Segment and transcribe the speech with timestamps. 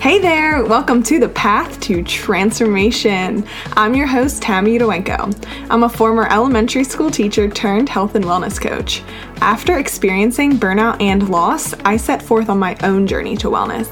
[0.00, 3.44] Hey there, welcome to the Path to Transformation.
[3.72, 5.34] I'm your host, Tammy Udowenko.
[5.68, 9.02] I'm a former elementary school teacher turned health and wellness coach.
[9.40, 13.88] After experiencing burnout and loss, I set forth on my own journey to wellness.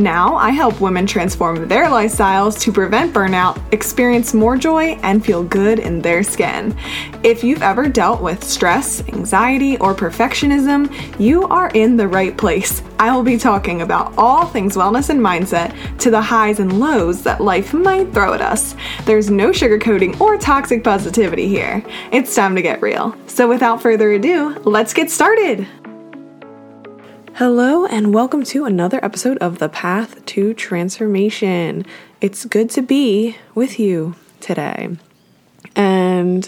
[0.00, 5.44] Now I help women transform their lifestyles to prevent burnout, experience more joy, and feel
[5.44, 6.74] good in their skin.
[7.22, 10.90] If you've ever dealt with stress, anxiety, or perfectionism,
[11.20, 12.82] you are in the right place.
[12.98, 17.22] I will be talking about all things wellness and mindset to the highs and lows
[17.24, 18.74] that life might throw at us.
[19.04, 21.84] There's no sugarcoating or toxic positivity here.
[22.10, 23.14] It's time to get real.
[23.26, 25.66] So without further ado, let's get started.
[27.40, 31.86] Hello, and welcome to another episode of The Path to Transformation.
[32.20, 34.98] It's good to be with you today.
[35.74, 36.46] And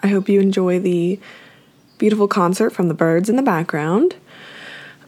[0.00, 1.18] I hope you enjoy the
[1.96, 4.14] beautiful concert from the birds in the background.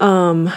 [0.00, 0.50] Um,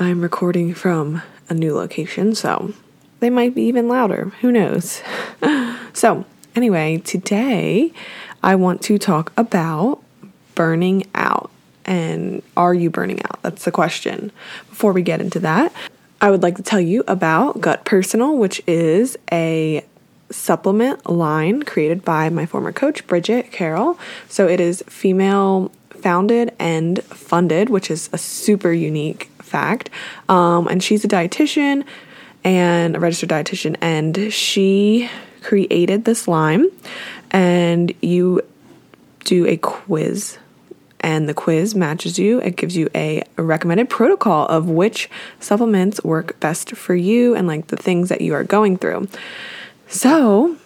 [0.00, 2.74] I'm recording from a new location, so
[3.20, 4.32] they might be even louder.
[4.40, 5.00] Who knows?
[5.92, 6.24] so,
[6.56, 7.92] anyway, today
[8.42, 10.02] I want to talk about
[10.56, 11.51] burning out.
[11.84, 13.42] And are you burning out?
[13.42, 14.32] That's the question.
[14.68, 15.72] Before we get into that,
[16.20, 19.84] I would like to tell you about Gut Personal, which is a
[20.30, 23.98] supplement line created by my former coach, Bridget Carroll.
[24.28, 29.90] So it is female founded and funded, which is a super unique fact.
[30.28, 31.84] Um, and she's a dietitian
[32.44, 35.08] and a registered dietitian, and she
[35.42, 36.66] created this line.
[37.30, 38.42] And you
[39.24, 40.38] do a quiz,
[41.12, 42.40] and the quiz matches you.
[42.40, 45.10] It gives you a recommended protocol of which
[45.40, 49.08] supplements work best for you and like the things that you are going through.
[49.88, 50.56] So,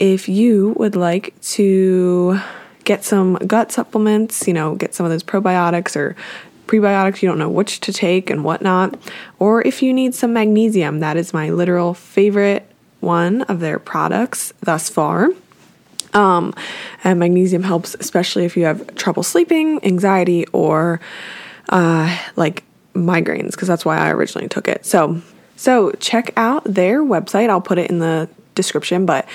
[0.00, 2.40] if you would like to
[2.82, 6.16] get some gut supplements, you know, get some of those probiotics or
[6.66, 8.98] prebiotics, you don't know which to take and whatnot.
[9.38, 12.68] Or if you need some magnesium, that is my literal favorite
[12.98, 15.30] one of their products thus far.
[16.14, 16.54] Um,
[17.04, 21.00] and magnesium helps, especially if you have trouble sleeping, anxiety, or
[21.68, 22.64] uh, like
[22.94, 24.86] migraines, because that's why I originally took it.
[24.86, 25.20] So,
[25.56, 27.50] so check out their website.
[27.50, 29.26] I'll put it in the description, but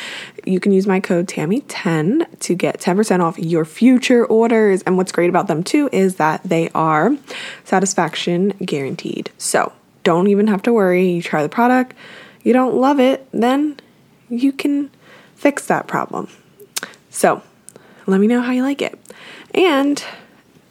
[0.45, 4.83] you can use my code TAMMY10 to get 10% off your future orders.
[4.83, 7.15] And what's great about them too is that they are
[7.63, 9.31] satisfaction guaranteed.
[9.37, 9.71] So
[10.03, 11.07] don't even have to worry.
[11.07, 11.95] You try the product,
[12.43, 13.79] you don't love it, then
[14.29, 14.91] you can
[15.35, 16.29] fix that problem.
[17.13, 17.41] So
[18.07, 18.99] let me know how you like it.
[19.53, 20.03] And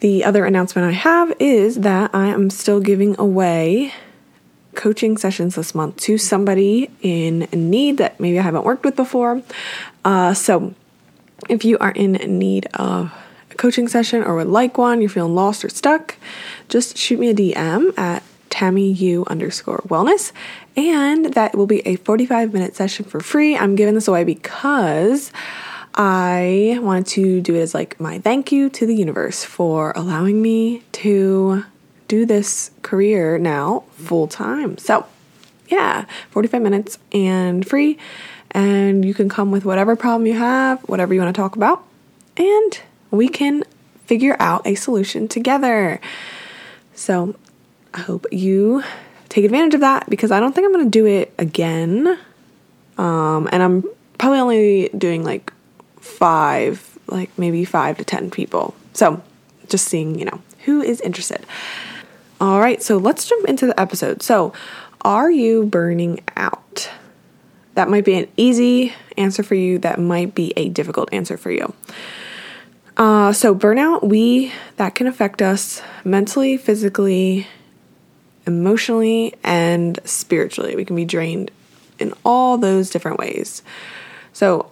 [0.01, 3.93] the other announcement I have is that I am still giving away
[4.75, 9.41] coaching sessions this month to somebody in need that maybe I haven't worked with before.
[10.03, 10.75] Uh, so
[11.49, 13.13] if you are in need of
[13.49, 16.17] a coaching session or would like one, you're feeling lost or stuck,
[16.67, 20.33] just shoot me a DM at TammyU underscore wellness.
[20.75, 23.55] And that will be a 45 minute session for free.
[23.55, 25.31] I'm giving this away because
[25.95, 30.41] I wanted to do it as like my thank you to the universe for allowing
[30.41, 31.65] me to
[32.07, 34.77] do this career now full time.
[34.77, 35.05] So,
[35.67, 37.97] yeah, 45 minutes and free.
[38.51, 41.83] And you can come with whatever problem you have, whatever you want to talk about,
[42.37, 42.79] and
[43.09, 43.63] we can
[44.05, 45.99] figure out a solution together.
[46.93, 47.35] So,
[47.93, 48.83] I hope you
[49.29, 52.19] take advantage of that because I don't think I'm going to do it again.
[52.97, 53.83] Um, and I'm
[54.17, 55.52] probably only doing like
[56.03, 58.75] five, like maybe five to 10 people.
[58.93, 59.21] So,
[59.69, 61.45] just seeing, you know, who is interested.
[62.41, 64.21] All right, so let's jump into the episode.
[64.21, 64.53] So,
[65.01, 66.89] are you burning out?
[67.75, 71.51] That might be an easy answer for you, that might be a difficult answer for
[71.51, 71.73] you.
[72.97, 77.47] Uh, so, burnout, we that can affect us mentally, physically,
[78.45, 80.75] emotionally, and spiritually.
[80.75, 81.49] We can be drained
[81.97, 83.63] in all those different ways.
[84.33, 84.69] So,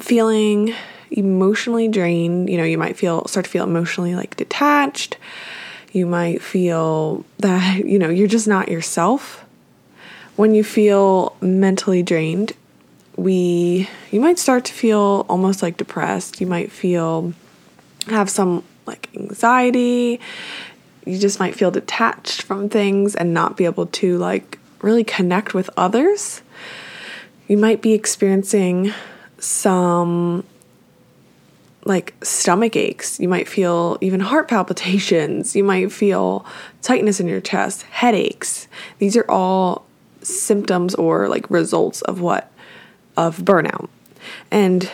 [0.00, 0.74] feeling
[1.10, 5.18] emotionally drained, you know, you might feel start to feel emotionally like detached
[5.92, 9.44] you might feel that, you know, you're just not yourself.
[10.36, 12.52] When you feel mentally drained,
[13.16, 16.40] we you might start to feel almost like depressed.
[16.40, 17.34] You might feel
[18.06, 20.18] have some like anxiety.
[21.04, 25.52] You just might feel detached from things and not be able to like really connect
[25.52, 26.40] with others.
[27.48, 28.94] You might be experiencing
[29.42, 30.44] some
[31.84, 33.18] like stomach aches.
[33.18, 35.56] You might feel even heart palpitations.
[35.56, 36.46] You might feel
[36.80, 38.68] tightness in your chest, headaches.
[38.98, 39.84] These are all
[40.22, 42.52] symptoms or like results of what?
[43.16, 43.88] Of burnout.
[44.50, 44.90] And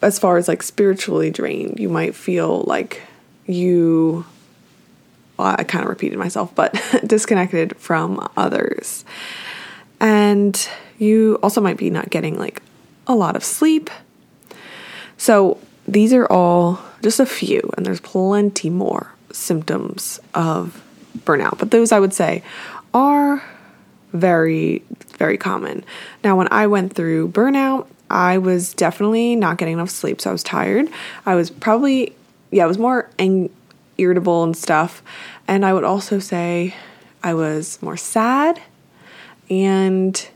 [0.00, 3.02] as far as like spiritually drained, you might feel like
[3.46, 4.24] you
[5.36, 6.72] well, I kind of repeated myself, but
[7.06, 9.04] disconnected from others.
[10.00, 10.68] And
[10.98, 12.60] you also might be not getting like
[13.08, 13.90] a lot of sleep.
[15.16, 15.58] So
[15.88, 20.82] these are all just a few, and there's plenty more symptoms of
[21.24, 21.58] burnout.
[21.58, 22.42] But those I would say
[22.94, 23.42] are
[24.12, 24.82] very,
[25.18, 25.84] very common.
[26.22, 30.20] Now, when I went through burnout, I was definitely not getting enough sleep.
[30.20, 30.88] So I was tired.
[31.26, 32.14] I was probably,
[32.50, 33.50] yeah, I was more ang-
[33.98, 35.02] irritable and stuff.
[35.46, 36.74] And I would also say
[37.22, 38.60] I was more sad.
[39.50, 40.28] And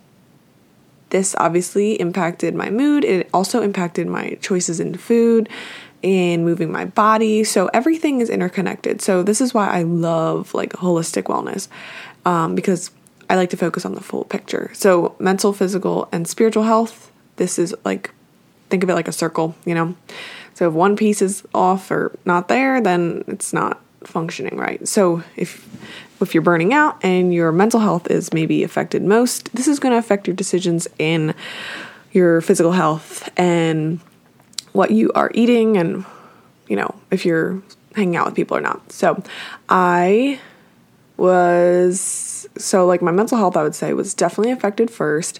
[1.12, 3.04] this obviously impacted my mood.
[3.04, 5.48] It also impacted my choices in food
[6.02, 7.44] in moving my body.
[7.44, 9.00] So everything is interconnected.
[9.00, 11.68] So this is why I love like holistic wellness
[12.24, 12.90] um, because
[13.30, 14.70] I like to focus on the full picture.
[14.74, 17.12] So mental, physical, and spiritual health.
[17.36, 18.10] This is like
[18.68, 19.94] think of it like a circle, you know.
[20.54, 24.86] So if one piece is off or not there, then it's not functioning right.
[24.88, 25.68] So if
[26.22, 29.92] if you're burning out and your mental health is maybe affected most, this is going
[29.92, 31.34] to affect your decisions in
[32.12, 34.00] your physical health and
[34.72, 36.04] what you are eating and
[36.68, 37.62] you know if you're
[37.94, 38.92] hanging out with people or not.
[38.92, 39.22] So
[39.68, 40.40] i
[41.16, 45.38] was so like my mental health i would say was definitely affected first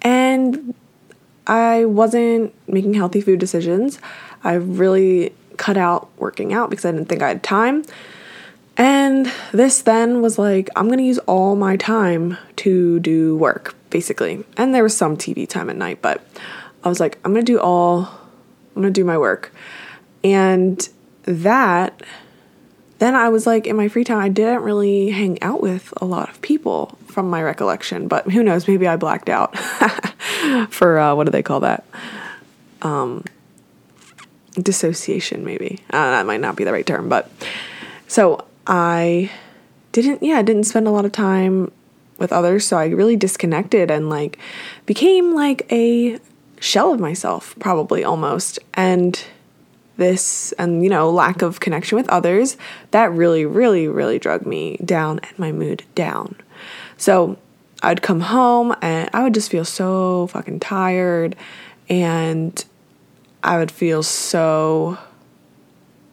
[0.00, 0.74] and
[1.46, 3.98] i wasn't making healthy food decisions.
[4.44, 7.84] I really cut out working out because i didn't think i had time
[8.78, 13.74] and this then was like i'm going to use all my time to do work
[13.90, 16.24] basically and there was some tv time at night but
[16.84, 18.08] i was like i'm going to do all
[18.78, 19.52] I'm going to do my work.
[20.22, 20.88] And
[21.24, 22.00] that,
[23.00, 26.04] then I was like, in my free time, I didn't really hang out with a
[26.04, 29.58] lot of people from my recollection, but who knows, maybe I blacked out
[30.70, 31.84] for uh, what do they call that?
[32.82, 33.24] Um,
[34.52, 35.80] dissociation, maybe.
[35.90, 37.28] Uh, that might not be the right term, but
[38.06, 39.30] so I
[39.92, 41.72] didn't, yeah, I didn't spend a lot of time
[42.18, 44.38] with others, so I really disconnected and like
[44.86, 46.18] became like a
[46.60, 48.58] shell of myself, probably almost.
[48.74, 49.20] And
[49.96, 52.56] this, and you know, lack of connection with others,
[52.90, 56.36] that really, really, really drug me down and my mood down.
[56.96, 57.38] So
[57.82, 61.36] I'd come home and I would just feel so fucking tired
[61.88, 62.64] and
[63.42, 64.98] I would feel so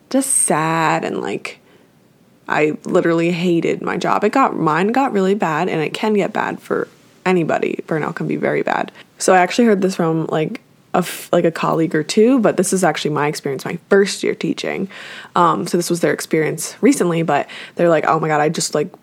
[0.09, 1.59] just sad and like
[2.47, 4.23] I literally hated my job.
[4.23, 6.87] It got mine got really bad and it can get bad for
[7.25, 7.83] anybody.
[7.87, 8.91] Burnout can be very bad.
[9.17, 10.61] So I actually heard this from like
[10.93, 14.35] a like a colleague or two, but this is actually my experience my first year
[14.35, 14.89] teaching.
[15.35, 18.75] Um, so this was their experience recently, but they're like, oh my god, I just
[18.75, 18.93] like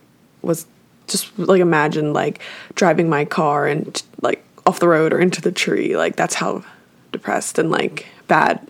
[0.42, 0.66] was
[1.08, 2.40] just like imagine like
[2.74, 5.96] driving my car and like off the road or into the tree.
[5.96, 6.64] Like that's how
[7.10, 8.66] depressed and like bad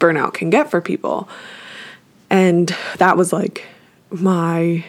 [0.00, 1.28] burnout can get for people.
[2.30, 3.66] And that was like
[4.10, 4.84] my,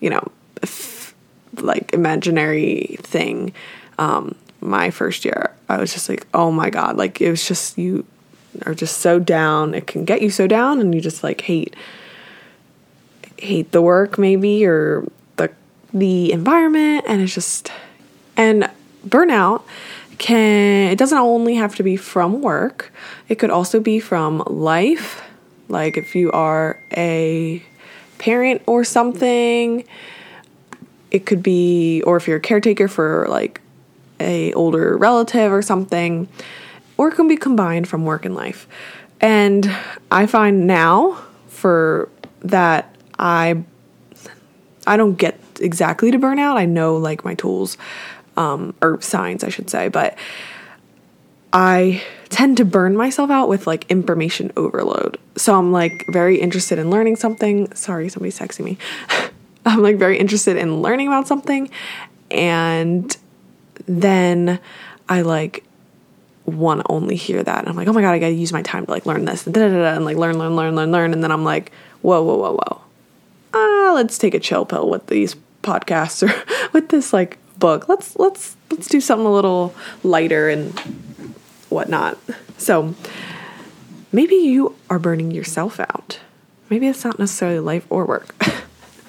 [0.00, 0.30] you know,
[0.62, 1.14] f-
[1.56, 3.52] like imaginary thing.
[3.98, 6.96] Um, my first year, I was just like, oh my God.
[6.96, 8.04] Like, it was just, you
[8.64, 9.74] are just so down.
[9.74, 11.74] It can get you so down, and you just like hate,
[13.38, 15.06] hate the work maybe, or
[15.36, 15.50] the,
[15.92, 17.04] the environment.
[17.06, 17.70] And it's just,
[18.36, 18.68] and
[19.06, 19.62] burnout
[20.18, 22.92] can, it doesn't only have to be from work,
[23.28, 25.22] it could also be from life.
[25.68, 27.62] Like, if you are a
[28.18, 29.84] parent or something,
[31.10, 33.60] it could be, or if you're a caretaker for like
[34.20, 36.28] a older relative or something,
[36.96, 38.66] or it can be combined from work and life.
[39.20, 39.70] And
[40.10, 42.08] I find now for
[42.40, 43.64] that I
[44.86, 46.56] I don't get exactly to burnout.
[46.56, 47.76] I know like my tools
[48.36, 50.16] um, or signs, I should say, but
[51.58, 55.18] I tend to burn myself out with like information overload.
[55.36, 57.74] So I'm like very interested in learning something.
[57.74, 58.76] Sorry, somebody's texting me.
[59.64, 61.70] I'm like very interested in learning about something
[62.30, 63.16] and
[63.86, 64.60] then
[65.08, 65.64] I like
[66.44, 67.60] want to only hear that.
[67.60, 69.24] And I'm like, oh my God, I got to use my time to like learn
[69.24, 71.14] this and, da, da, da, and like learn, learn, learn, learn, learn.
[71.14, 71.72] And then I'm like,
[72.02, 72.82] whoa, whoa, whoa, whoa.
[73.54, 77.88] Ah, let's take a chill pill with these podcasts or with this like book.
[77.88, 80.78] Let's, let's, let's do something a little lighter and
[81.68, 82.18] whatnot.
[82.58, 82.94] So
[84.12, 86.20] maybe you are burning yourself out.
[86.70, 88.34] Maybe it's not necessarily life or work.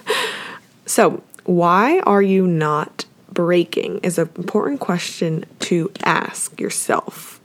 [0.86, 3.06] so, why are you not
[3.38, 7.40] breaking is an important question to ask yourself.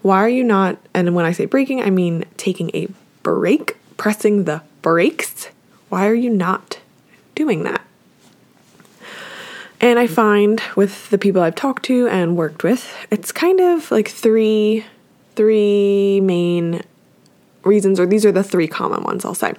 [0.00, 2.88] Why are you not, and when I say breaking, I mean taking a
[3.22, 5.48] break, pressing the brakes.
[5.90, 6.78] Why are you not
[7.34, 7.82] doing that?
[9.80, 13.90] And I find with the people I've talked to and worked with, it's kind of
[13.90, 14.84] like three
[15.36, 16.82] three main
[17.64, 19.54] reasons or these are the three common ones I'll say.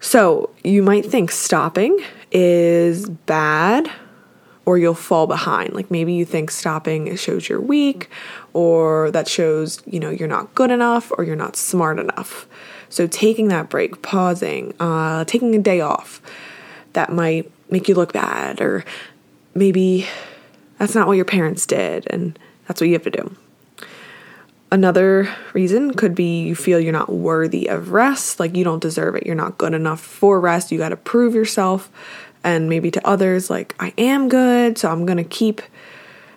[0.00, 1.98] So you might think stopping
[2.32, 3.90] is bad
[4.64, 5.72] or you'll fall behind.
[5.72, 8.10] Like maybe you think stopping shows you're weak
[8.52, 12.46] or that shows, you know, you're not good enough or you're not smart enough.
[12.88, 16.20] So taking that break, pausing, uh, taking a day off,
[16.92, 18.84] that might make you look bad or
[19.54, 20.06] maybe
[20.78, 23.36] that's not what your parents did and that's what you have to do.
[24.72, 29.14] Another reason could be you feel you're not worthy of rest, like you don't deserve
[29.14, 29.24] it.
[29.24, 30.72] You're not good enough for rest.
[30.72, 31.88] You got to prove yourself
[32.42, 35.62] and maybe to others like I am good, so I'm going to keep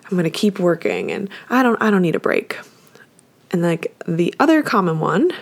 [0.04, 2.58] I'm going to keep working and I don't I don't need a break.
[3.50, 5.32] And like the other common one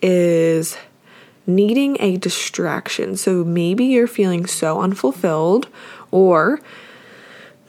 [0.00, 0.76] is
[1.48, 3.16] needing a distraction.
[3.16, 5.68] So maybe you're feeling so unfulfilled
[6.10, 6.60] or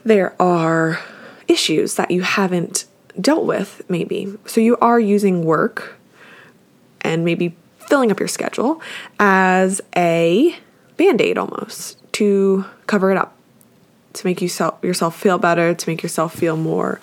[0.04, 1.00] there are
[1.48, 2.84] issues that you haven't
[3.20, 4.32] dealt with, maybe.
[4.46, 5.96] So you are using work
[7.00, 7.56] and maybe
[7.88, 8.80] filling up your schedule
[9.18, 10.54] as a
[10.96, 13.36] band aid almost to cover it up,
[14.12, 14.48] to make you
[14.82, 17.00] yourself feel better, to make yourself feel more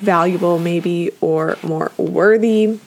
[0.00, 2.78] valuable, maybe, or more worthy.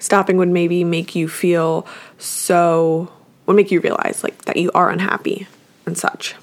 [0.00, 1.86] Stopping would maybe make you feel
[2.18, 3.12] so,
[3.46, 5.46] would make you realize like that you are unhappy
[5.86, 6.34] and such.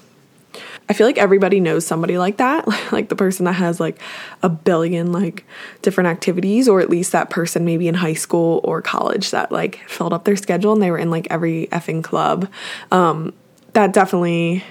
[0.88, 4.00] I feel like everybody knows somebody like that, like the person that has like
[4.42, 5.44] a billion like
[5.82, 9.80] different activities, or at least that person maybe in high school or college that like
[9.86, 12.48] filled up their schedule and they were in like every effing club.
[12.90, 13.34] Um,
[13.74, 14.64] that definitely,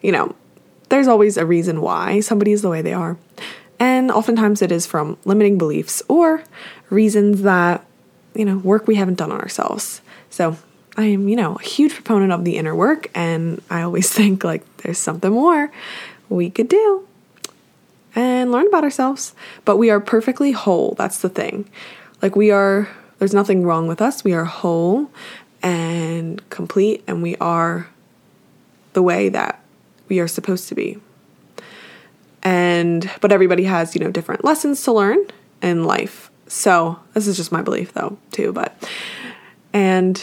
[0.00, 0.34] you know,
[0.90, 3.18] there's always a reason why somebody is the way they are.
[3.80, 6.44] And oftentimes it is from limiting beliefs or
[6.90, 7.84] reasons that,
[8.34, 10.00] you know, work we haven't done on ourselves.
[10.30, 10.56] So
[10.96, 14.44] I am, you know, a huge proponent of the inner work, and I always think
[14.44, 15.70] like there's something more
[16.28, 17.06] we could do
[18.14, 19.34] and learn about ourselves.
[19.64, 20.94] But we are perfectly whole.
[20.96, 21.68] That's the thing.
[22.22, 22.88] Like we are,
[23.18, 24.24] there's nothing wrong with us.
[24.24, 25.10] We are whole
[25.62, 27.88] and complete, and we are
[28.92, 29.60] the way that
[30.08, 30.98] we are supposed to be.
[32.42, 35.18] And, but everybody has, you know, different lessons to learn
[35.62, 36.30] in life.
[36.46, 38.52] So this is just my belief though, too.
[38.52, 38.76] But,
[39.72, 40.22] and,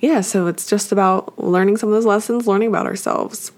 [0.00, 3.52] yeah, so it's just about learning some of those lessons, learning about ourselves.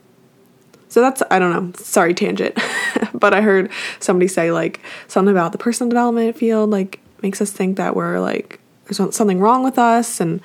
[0.89, 2.59] So that's, I don't know, sorry, tangent.
[3.15, 7.53] but I heard somebody say like something about the personal development field, like makes us
[7.53, 10.41] think that we're like, there's something wrong with us and,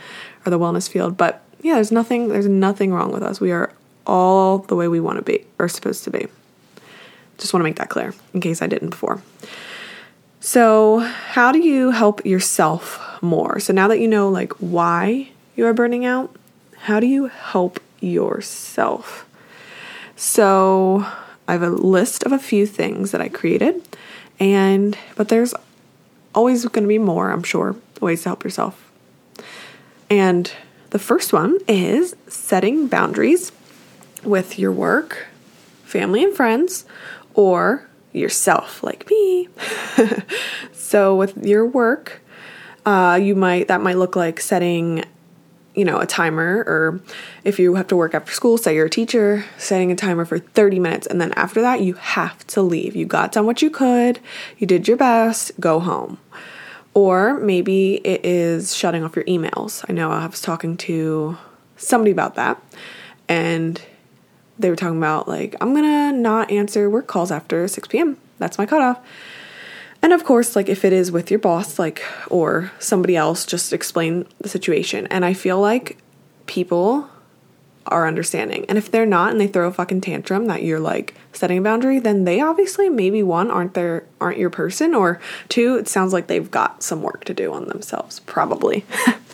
[0.46, 1.18] or the wellness field.
[1.18, 3.42] But yeah, there's nothing, there's nothing wrong with us.
[3.42, 3.74] We are
[4.06, 6.28] all the way we want to be or supposed to be.
[7.38, 9.22] Just want to make that clear in case I didn't before.
[10.46, 13.60] So, how do you help yourself more?
[13.60, 16.36] So, now that you know like why you are burning out,
[16.82, 19.26] how do you help yourself?
[20.16, 21.04] So,
[21.48, 23.88] I have a list of a few things that I created,
[24.40, 25.56] and but there's
[26.36, 28.92] always going to be more, I'm sure, ways to help yourself.
[30.12, 30.52] And
[30.92, 33.52] the first one is setting boundaries
[34.24, 35.26] with your work,
[35.86, 36.86] family and friends,
[37.34, 39.50] or yourself, like me.
[40.74, 42.22] so, with your work,
[42.86, 45.04] uh, you might that might look like setting
[45.76, 47.02] you know, a timer, or
[47.44, 50.40] if you have to work after school, say you're a teacher, setting a timer for
[50.40, 52.96] 30 minutes, and then after that, you have to leave.
[52.96, 54.20] You got done what you could,
[54.58, 56.18] you did your best, go home.
[56.94, 59.84] Or maybe it is shutting off your emails.
[59.90, 61.38] I know I was talking to
[61.76, 62.62] somebody about that,
[63.28, 63.82] and
[64.58, 68.18] they were talking about, like, I'm gonna not answer work calls after 6 p.m.
[68.38, 69.00] That's my cutoff.
[70.02, 73.74] And of course, like if it is with your boss, like, or somebody else, just
[73.74, 75.08] explain the situation.
[75.08, 75.98] And I feel like
[76.46, 77.10] people
[77.88, 78.66] are understanding.
[78.68, 81.62] And if they're not and they throw a fucking tantrum that you're like setting a
[81.62, 85.20] boundary, then they obviously maybe one aren't their aren't your person or
[85.50, 88.86] two it sounds like they've got some work to do on themselves probably.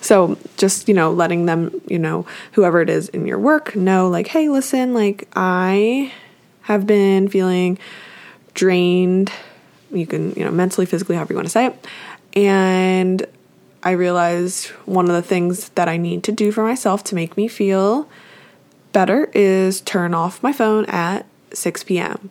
[0.00, 4.08] so just, you know, letting them, you know, whoever it is in your work know
[4.08, 6.12] like, "Hey, listen, like I
[6.62, 7.78] have been feeling
[8.54, 9.32] drained
[9.92, 11.86] you can, you know, mentally, physically, however you want to say it.
[12.34, 13.24] And
[13.82, 17.36] I realized one of the things that I need to do for myself to make
[17.36, 18.08] me feel
[18.92, 22.30] better is turn off my phone at 6 p.m.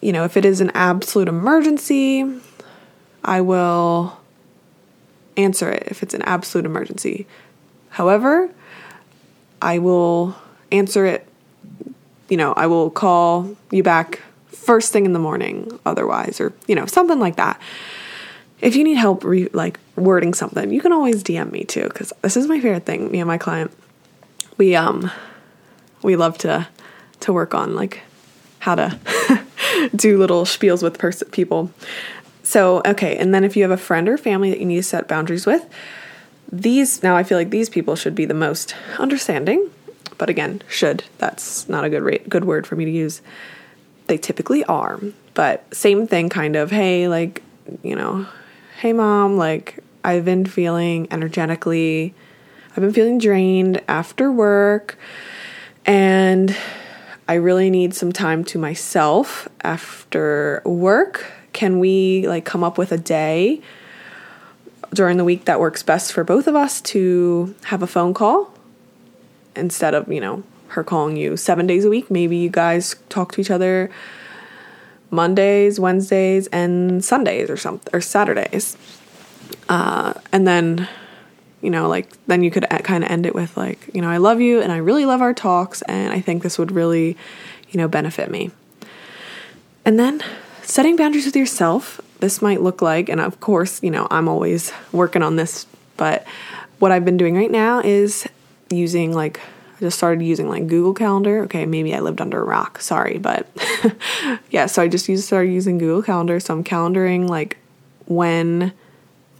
[0.00, 2.24] You know, if it is an absolute emergency,
[3.24, 4.19] I will
[5.40, 7.26] answer it if it's an absolute emergency.
[7.90, 8.50] However,
[9.60, 10.36] I will
[10.72, 11.26] answer it,
[12.28, 16.74] you know, I will call you back first thing in the morning otherwise or you
[16.74, 17.60] know something like that.
[18.60, 22.12] If you need help re- like wording something you can always dm me too because
[22.22, 23.72] this is my favorite thing me and my client.
[24.58, 25.10] We um
[26.02, 26.68] we love to
[27.20, 28.00] to work on like
[28.60, 28.98] how to
[29.96, 31.70] do little spiels with pers- people
[32.50, 34.82] so okay and then if you have a friend or family that you need to
[34.82, 35.66] set boundaries with
[36.52, 39.70] these now I feel like these people should be the most understanding,
[40.18, 43.22] but again, should that's not a good rate, good word for me to use.
[44.06, 45.00] They typically are,
[45.34, 47.42] but same thing kind of, hey, like,
[47.82, 48.26] you know,
[48.80, 52.14] hey mom, like I've been feeling energetically
[52.70, 54.96] I've been feeling drained after work
[55.84, 56.56] and
[57.30, 61.30] I really need some time to myself after work.
[61.52, 63.62] Can we like come up with a day
[64.92, 68.52] during the week that works best for both of us to have a phone call
[69.54, 72.10] instead of, you know, her calling you 7 days a week?
[72.10, 73.92] Maybe you guys talk to each other
[75.12, 78.76] Mondays, Wednesdays, and Sundays or something or Saturdays.
[79.68, 80.88] Uh, and then
[81.60, 84.16] you know, like then you could kind of end it with like, you know, I
[84.16, 87.16] love you and I really love our talks and I think this would really,
[87.70, 88.50] you know, benefit me.
[89.84, 90.22] And then
[90.62, 92.00] setting boundaries with yourself.
[92.20, 96.26] This might look like, and of course, you know, I'm always working on this, but
[96.78, 98.26] what I've been doing right now is
[98.70, 99.40] using like
[99.76, 101.44] I just started using like Google Calendar.
[101.44, 102.80] Okay, maybe I lived under a rock.
[102.80, 103.48] Sorry, but
[104.50, 106.38] yeah, so I just used started using Google Calendar.
[106.38, 107.56] So I'm calendaring like
[108.06, 108.72] when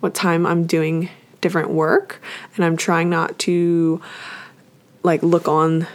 [0.01, 2.21] what time I'm doing different work
[2.57, 4.01] and I'm trying not to
[5.03, 5.87] like look on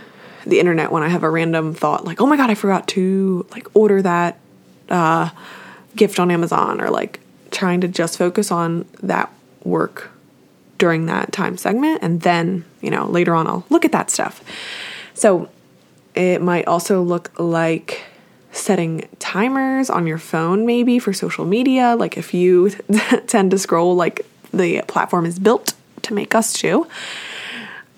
[0.46, 3.46] the internet when I have a random thought like, "Oh my god, I forgot to
[3.52, 4.40] like order that
[4.90, 5.30] uh,
[5.96, 7.20] gift on Amazon," or like
[7.52, 9.32] trying to just focus on that
[9.64, 10.12] work
[10.78, 14.44] during that time segment and then, you know, later on I'll look at that stuff.
[15.14, 15.50] So,
[16.14, 18.04] it might also look like
[18.52, 22.70] setting timers on your phone maybe for social media, like if you
[23.28, 24.26] tend to scroll like
[24.58, 26.88] the platform is built to make us do,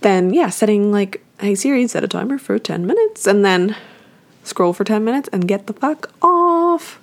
[0.02, 3.76] then yeah, setting like, hey Siri, set a timer for 10 minutes and then
[4.44, 7.00] scroll for 10 minutes and get the fuck off.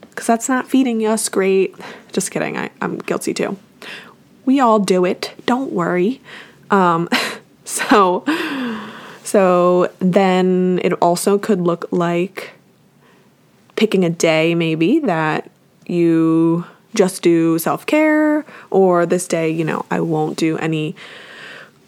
[0.00, 1.74] Because that's not feeding us great.
[2.12, 3.56] Just kidding, I, I'm guilty too.
[4.44, 6.20] We all do it, don't worry.
[6.70, 7.08] Um,
[7.64, 8.24] so,
[9.24, 12.52] so then it also could look like
[13.76, 15.50] picking a day maybe that
[15.86, 20.94] you just do self care, or this day, you know, I won't do any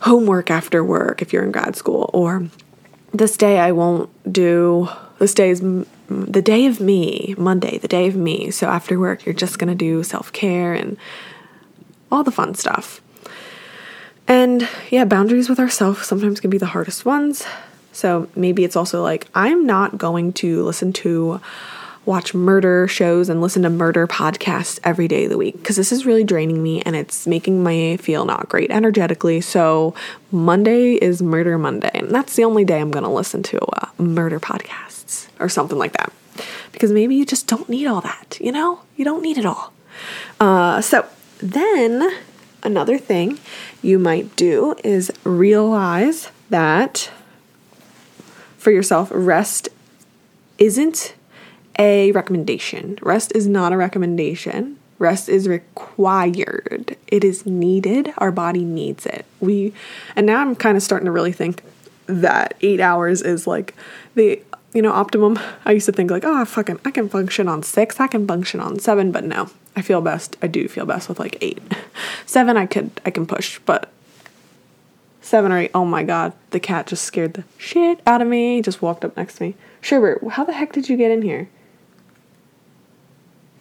[0.00, 2.46] homework after work if you're in grad school, or
[3.12, 4.88] this day I won't do,
[5.18, 5.60] this day is
[6.08, 8.50] the day of me, Monday, the day of me.
[8.50, 10.96] So after work, you're just gonna do self care and
[12.10, 13.00] all the fun stuff.
[14.26, 17.44] And yeah, boundaries with ourselves sometimes can be the hardest ones.
[17.92, 21.40] So maybe it's also like, I'm not going to listen to
[22.06, 25.92] watch murder shows and listen to murder podcasts every day of the week because this
[25.92, 29.40] is really draining me and it's making me feel not great energetically.
[29.40, 29.94] So,
[30.30, 33.88] Monday is Murder Monday, and that's the only day I'm going to listen to uh,
[33.98, 36.12] murder podcasts or something like that
[36.72, 38.80] because maybe you just don't need all that, you know?
[38.96, 39.72] You don't need it all.
[40.40, 41.06] Uh, so,
[41.38, 42.10] then
[42.62, 43.38] another thing
[43.82, 47.10] you might do is realize that
[48.56, 49.68] for yourself, rest
[50.58, 51.14] isn't
[51.78, 52.98] a recommendation.
[53.02, 54.78] Rest is not a recommendation.
[54.98, 56.96] Rest is required.
[57.08, 58.12] It is needed.
[58.18, 59.26] Our body needs it.
[59.40, 59.72] We
[60.16, 61.62] and now I'm kind of starting to really think
[62.06, 63.74] that 8 hours is like
[64.14, 64.40] the
[64.72, 65.38] you know optimum.
[65.64, 68.60] I used to think like, "Oh, fucking I can function on 6, I can function
[68.60, 69.50] on 7," but no.
[69.76, 70.36] I feel best.
[70.40, 71.60] I do feel best with like 8.
[72.26, 73.90] 7 I could I can push, but
[75.24, 75.70] seven or eight.
[75.74, 78.62] Oh my god, the cat just scared the shit out of me.
[78.62, 79.54] Just walked up next to me.
[79.82, 81.48] Sherbert, how the heck did you get in here?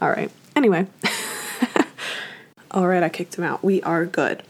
[0.03, 0.29] All right.
[0.53, 0.85] Anyway.
[2.71, 3.63] All right, I kicked him out.
[3.63, 4.43] We are good.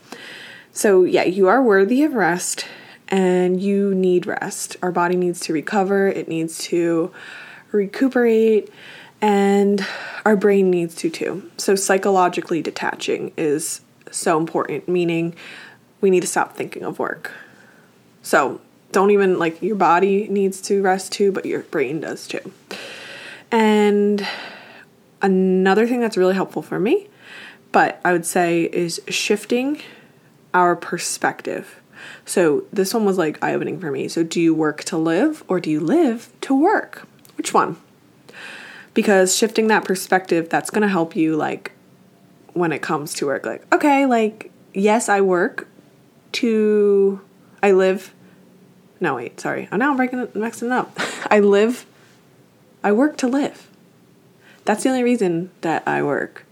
[0.71, 2.65] So, yeah, you are worthy of rest
[3.07, 4.77] and you need rest.
[4.81, 7.11] Our body needs to recover, it needs to
[7.71, 8.73] recuperate,
[9.21, 9.85] and
[10.25, 11.51] our brain needs to too.
[11.57, 15.35] So, psychologically detaching is so important, meaning
[16.01, 17.31] we need to stop thinking of work.
[18.23, 18.59] So,
[18.91, 22.51] don't even like your body needs to rest too, but your brain does too.
[23.51, 24.27] And
[25.23, 27.07] Another thing that's really helpful for me,
[27.71, 29.81] but I would say, is shifting
[30.53, 31.81] our perspective.
[32.25, 34.07] So this one was like eye opening for me.
[34.09, 37.07] So, do you work to live or do you live to work?
[37.37, 37.77] Which one?
[38.93, 41.71] Because shifting that perspective, that's going to help you, like,
[42.53, 43.45] when it comes to work.
[43.45, 45.67] Like, okay, like, yes, I work
[46.33, 47.19] to,
[47.63, 48.13] I live,
[48.99, 49.67] no, wait, sorry.
[49.71, 50.95] Oh, now I'm breaking it, mixing it up.
[51.31, 51.85] I live,
[52.83, 53.67] I work to live.
[54.65, 56.45] That's the only reason that I work.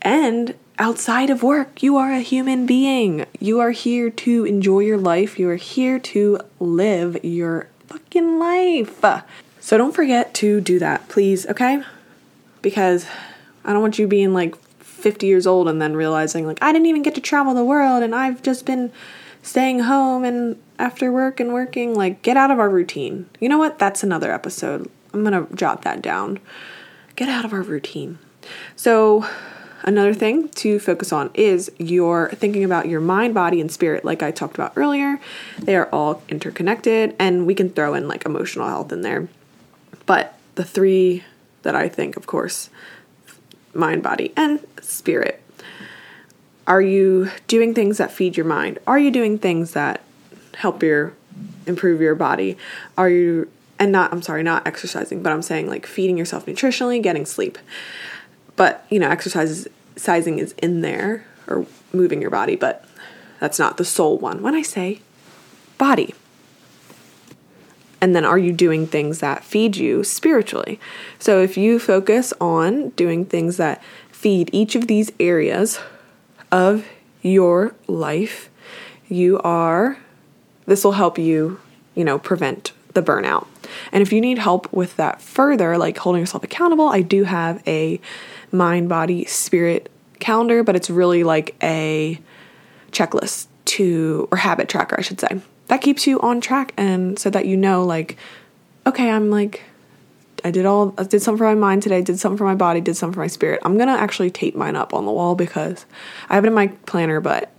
[0.00, 3.26] And outside of work, you are a human being.
[3.38, 5.38] You are here to enjoy your life.
[5.38, 9.04] You are here to live your fucking life.
[9.60, 11.82] So don't forget to do that, please, okay?
[12.62, 13.06] Because
[13.64, 16.86] I don't want you being like 50 years old and then realizing like I didn't
[16.86, 18.92] even get to travel the world and I've just been
[19.42, 23.28] staying home and after work and working like get out of our routine.
[23.40, 23.78] You know what?
[23.78, 24.90] That's another episode.
[25.12, 26.38] I'm to jot that down.
[27.16, 28.18] Get out of our routine.
[28.76, 29.26] So
[29.82, 34.22] another thing to focus on is your thinking about your mind, body and spirit like
[34.22, 35.20] I talked about earlier.
[35.58, 39.28] They are all interconnected and we can throw in like emotional health in there.
[40.06, 41.24] But the three
[41.62, 42.70] that I think of course
[43.74, 45.42] mind, body, and spirit.
[46.66, 48.78] Are you doing things that feed your mind?
[48.86, 50.02] Are you doing things that
[50.54, 51.14] help your
[51.66, 52.56] improve your body?
[52.96, 53.50] Are you
[53.82, 57.58] and not I'm sorry, not exercising, but I'm saying like feeding yourself nutritionally, getting sleep.
[58.54, 59.66] But, you know, exercises
[59.96, 62.84] sizing is in there or moving your body, but
[63.40, 64.40] that's not the sole one.
[64.40, 65.00] When I say
[65.78, 66.14] body,
[68.00, 70.78] and then are you doing things that feed you spiritually?
[71.18, 75.80] So if you focus on doing things that feed each of these areas
[76.52, 76.86] of
[77.20, 78.48] your life,
[79.08, 79.98] you are,
[80.66, 81.58] this will help you,
[81.96, 83.48] you know, prevent the burnout.
[83.92, 87.62] And if you need help with that further, like holding yourself accountable, I do have
[87.66, 88.00] a
[88.50, 92.20] mind, body, spirit calendar, but it's really like a
[92.90, 95.40] checklist to, or habit tracker, I should say,
[95.72, 98.18] that keeps you on track and so that you know like
[98.86, 99.62] okay i'm like
[100.44, 102.78] i did all i did something for my mind today did something for my body
[102.80, 103.58] did something for my spirit.
[103.64, 105.86] I'm gonna actually tape mine up on the wall because
[106.28, 107.50] i have it in my planner but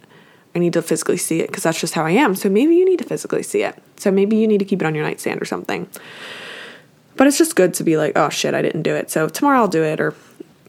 [0.54, 2.36] i need to physically see it because that's just how i am.
[2.36, 4.86] So maybe you need to physically see it so maybe you need to keep it
[4.86, 5.88] on your nightstand or something
[7.16, 9.60] but it's just good to be like oh shit i didn't do it so tomorrow
[9.60, 10.14] i'll do it or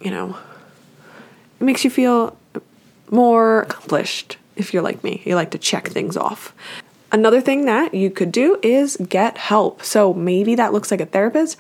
[0.01, 0.37] you know
[1.61, 2.37] it makes you feel
[3.11, 6.55] more accomplished if you're like me you like to check things off
[7.14, 9.85] Another thing that you could do is get help.
[9.85, 11.57] So maybe that looks like a therapist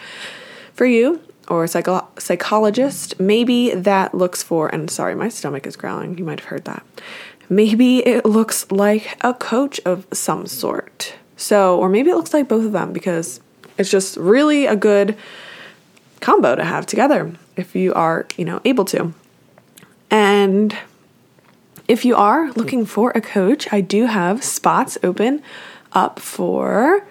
[0.72, 3.20] for you or a psycho- psychologist.
[3.20, 6.18] Maybe that looks for, and sorry, my stomach is growling.
[6.18, 6.84] You might have heard that.
[7.48, 11.14] Maybe it looks like a coach of some sort.
[11.36, 13.40] So, or maybe it looks like both of them because
[13.76, 15.16] it's just really a good
[16.20, 19.12] combo to have together if you are, you know, able to.
[20.10, 20.76] And
[21.88, 25.42] if you are looking for a coach, I do have spots open
[25.92, 27.06] up for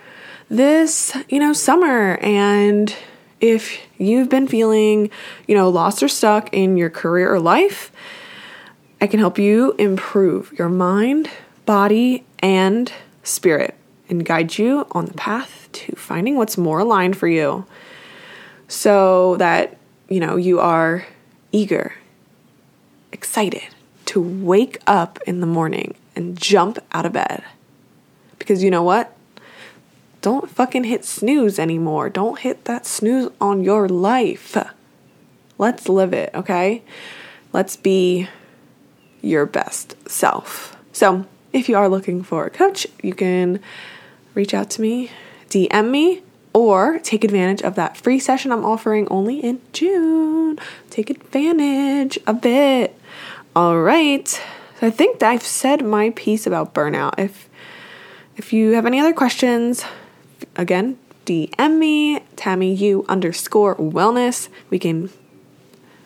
[0.49, 2.17] this, you know, summer.
[2.21, 2.95] And
[3.41, 5.12] if you've been feeling,
[5.47, 7.91] you know, lost or stuck in your career or life,
[9.01, 11.29] I can help you improve your mind,
[11.65, 12.91] body, and
[13.23, 13.75] spirit
[14.09, 17.65] and guide you on the path to finding what's more aligned for you
[18.67, 19.77] so that,
[20.09, 21.05] you know, you are
[21.51, 21.95] eager,
[23.11, 23.63] excited
[24.05, 27.43] to wake up in the morning and jump out of bed.
[28.39, 29.15] Because you know what?
[30.21, 32.09] Don't fucking hit snooze anymore.
[32.09, 34.57] Don't hit that snooze on your life.
[35.57, 36.81] Let's live it, okay?
[37.51, 38.27] Let's be
[39.21, 40.77] your best self.
[40.91, 43.59] So, if you are looking for a coach, you can
[44.33, 45.11] reach out to me,
[45.49, 50.59] DM me, or take advantage of that free session I'm offering only in June.
[50.89, 52.99] Take advantage of it.
[53.55, 54.27] All right.
[54.27, 57.13] So I think I've said my piece about burnout.
[57.17, 57.49] If
[58.35, 59.85] if you have any other questions,
[60.55, 64.49] again, DM me, Tammy U underscore wellness.
[64.69, 65.09] We can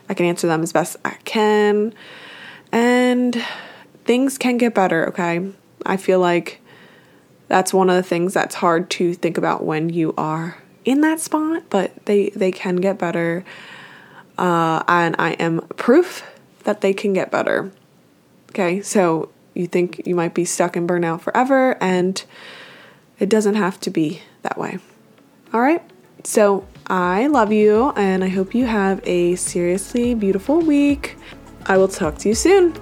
[0.10, 1.94] I can answer them as best I can.
[2.72, 3.44] And
[4.08, 5.52] things can get better, okay?
[5.86, 6.62] I feel like
[7.48, 11.20] that's one of the things that's hard to think about when you are in that
[11.20, 13.46] spot, but they they can get better.
[14.38, 16.24] Uh, and I am proof
[16.64, 17.72] that they can get better.
[18.52, 22.24] Okay, so you think you might be stuck in burnout forever, and
[23.20, 24.80] it doesn't have to be that way.
[25.54, 25.84] All right,
[26.24, 31.18] so I love you, and I hope you have a seriously beautiful week.
[31.66, 32.74] I will talk to you soon.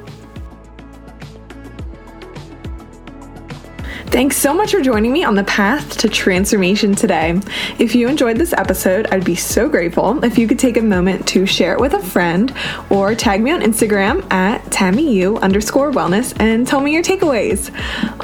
[4.15, 7.38] Thanks so much for joining me on the path to transformation today.
[7.80, 11.28] If you enjoyed this episode, I'd be so grateful if you could take a moment
[11.28, 12.56] to share it with a friend
[12.89, 17.75] or tag me on Instagram at TammyU underscore wellness and tell me your takeaways.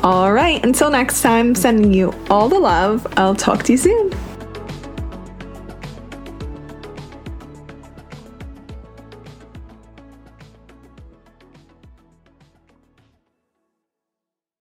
[0.01, 3.05] All right, until next time, sending you all the love.
[3.17, 4.30] I'll talk to you soon.